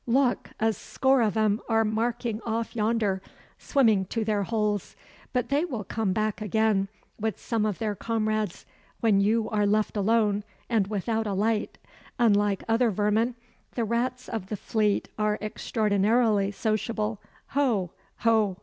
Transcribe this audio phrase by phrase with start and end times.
[0.07, 0.49] Look!
[0.59, 3.21] a score of 'em are making off yonder
[3.59, 4.95] swimming to their holes.
[5.31, 6.87] But they will come back again
[7.19, 8.65] with some of their comrades,
[9.01, 11.77] when you are left alone, and without a light.
[12.17, 13.35] Unlike other vermin,
[13.75, 17.91] the rats of the Fleet are extraordinarily sociable ho!
[18.21, 18.57] ho!"